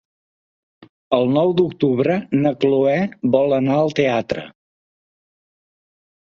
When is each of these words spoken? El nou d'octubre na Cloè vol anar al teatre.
El 1.17 1.27
nou 1.35 1.53
d'octubre 1.59 2.15
na 2.45 2.53
Cloè 2.63 2.95
vol 3.37 3.53
anar 3.59 3.77
al 3.83 3.95
teatre. 4.01 4.47